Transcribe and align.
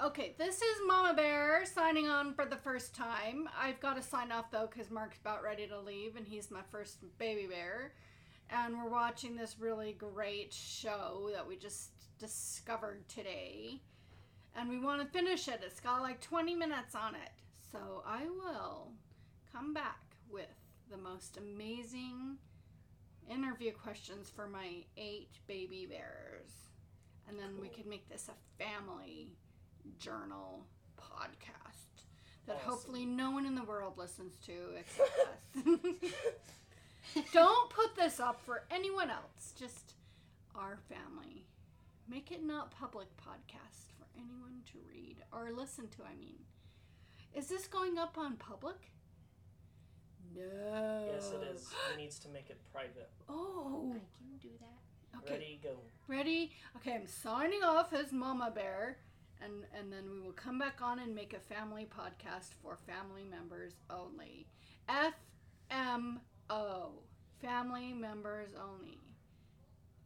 Okay, 0.00 0.36
this 0.38 0.62
is 0.62 0.78
Mama 0.86 1.12
Bear 1.12 1.64
signing 1.66 2.06
on 2.06 2.32
for 2.32 2.46
the 2.46 2.56
first 2.56 2.94
time. 2.94 3.48
I've 3.60 3.80
got 3.80 3.96
to 3.96 4.02
sign 4.02 4.30
off 4.30 4.48
though 4.52 4.68
because 4.70 4.92
Mark's 4.92 5.18
about 5.18 5.42
ready 5.42 5.66
to 5.66 5.80
leave 5.80 6.14
and 6.14 6.24
he's 6.24 6.52
my 6.52 6.60
first 6.70 6.98
baby 7.18 7.46
bear. 7.48 7.94
And 8.48 8.78
we're 8.78 8.88
watching 8.88 9.34
this 9.34 9.56
really 9.58 9.92
great 9.92 10.52
show 10.54 11.30
that 11.34 11.46
we 11.46 11.56
just 11.56 11.90
discovered 12.20 13.08
today. 13.08 13.80
And 14.54 14.68
we 14.68 14.78
want 14.78 15.02
to 15.02 15.08
finish 15.08 15.48
it. 15.48 15.62
It's 15.64 15.80
got 15.80 16.00
like 16.02 16.20
20 16.20 16.54
minutes 16.54 16.94
on 16.94 17.16
it. 17.16 17.30
So 17.72 18.04
I 18.06 18.24
will 18.26 18.92
come 19.52 19.74
back 19.74 19.98
with 20.30 20.46
the 20.92 20.96
most 20.96 21.38
amazing 21.38 22.36
interview 23.28 23.72
questions 23.72 24.30
for 24.30 24.46
my 24.46 24.84
eight 24.96 25.40
baby 25.48 25.86
bears. 25.90 26.52
And 27.28 27.36
then 27.36 27.56
we 27.60 27.66
Cool. 27.66 27.78
could 27.78 27.86
make 27.86 28.08
this 28.08 28.28
a 28.28 28.62
family 28.62 29.32
journal 29.98 30.64
podcast 30.98 32.04
that 32.46 32.56
Awesome. 32.56 32.70
hopefully 32.70 33.04
no 33.06 33.30
one 33.30 33.46
in 33.46 33.54
the 33.54 33.64
world 33.64 33.98
listens 33.98 34.36
to 34.46 34.52
except 34.78 35.10
us. 37.14 37.22
Don't 37.32 37.70
put 37.70 37.94
this 37.96 38.20
up 38.20 38.40
for 38.44 38.64
anyone 38.70 39.10
else, 39.10 39.52
just 39.58 39.94
our 40.54 40.78
family. 40.88 41.44
Make 42.08 42.30
it 42.32 42.42
not 42.44 42.70
public 42.70 43.08
podcast 43.16 43.92
for 43.98 44.06
anyone 44.16 44.62
to 44.72 44.78
read 44.90 45.16
or 45.32 45.50
listen 45.52 45.88
to, 45.88 46.02
I 46.04 46.14
mean. 46.18 46.36
Is 47.34 47.48
this 47.48 47.66
going 47.66 47.98
up 47.98 48.16
on 48.18 48.36
public? 48.36 48.90
No. 50.34 51.08
Yes, 51.12 51.32
it 51.32 51.42
is. 51.54 51.68
He 51.90 52.02
needs 52.02 52.18
to 52.20 52.28
make 52.28 52.50
it 52.50 52.58
private. 52.72 53.10
Oh. 53.28 53.92
I 53.94 54.00
can 54.16 54.38
do 54.40 54.48
that. 54.60 55.18
Okay. 55.18 55.34
Ready, 55.34 55.60
go. 55.62 55.70
Ready? 56.06 56.52
Okay, 56.76 56.94
I'm 56.94 57.06
signing 57.06 57.62
off 57.62 57.92
as 57.92 58.12
Mama 58.12 58.50
Bear, 58.54 58.98
and 59.44 59.64
and 59.78 59.92
then 59.92 60.10
we 60.10 60.20
will 60.20 60.32
come 60.32 60.58
back 60.58 60.80
on 60.82 60.98
and 60.98 61.14
make 61.14 61.32
a 61.34 61.38
family 61.54 61.86
podcast 61.86 62.50
for 62.62 62.78
family 62.86 63.24
members 63.28 63.72
only. 63.90 64.46
F 64.88 65.14
M 65.70 66.20
O, 66.50 66.90
family 67.40 67.92
members 67.92 68.50
only. 68.60 68.98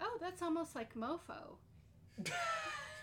Oh, 0.00 0.18
that's 0.20 0.42
almost 0.42 0.74
like 0.74 0.94
mofo 0.94 1.56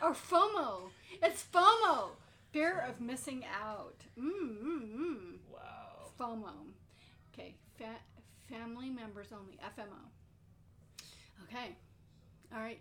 or 0.02 0.14
FOMO. 0.14 0.90
It's 1.24 1.44
FOMO, 1.54 2.10
fear 2.52 2.80
of 2.88 3.00
missing 3.00 3.46
out. 3.62 4.02
Mm 4.20 4.30
mm 4.64 4.96
mm. 4.96 5.38
Wow. 5.52 6.12
FOMO. 6.20 6.54
Okay, 7.34 7.56
fa- 7.78 8.04
family 8.50 8.90
members 8.90 9.28
only. 9.32 9.58
FMO. 9.64 10.10
Okay. 11.46 11.76
All 12.54 12.60
right. 12.62 12.80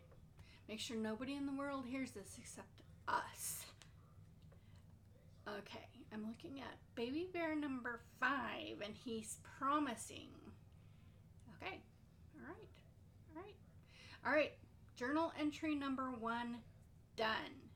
Make 0.69 0.81
sure 0.81 0.97
nobody 0.97 1.35
in 1.35 1.47
the 1.47 1.53
world 1.53 1.87
hears 1.87 2.11
this 2.11 2.37
except 2.39 2.83
us. 3.09 3.65
Okay, 5.49 5.89
I'm 6.13 6.27
looking 6.27 6.61
at 6.61 6.77
baby 6.95 7.29
bear 7.33 7.55
number 7.57 8.01
five, 8.21 8.81
and 8.85 8.95
he's 9.05 9.39
promising. 9.59 10.29
Okay. 11.63 11.81
All 12.37 12.47
right. 12.47 12.69
All 13.37 13.43
right. 13.43 13.55
All 14.27 14.33
right. 14.33 14.53
Journal 14.97 15.33
entry 15.39 15.75
number 15.75 16.11
one 16.11 16.59
done. 17.17 17.68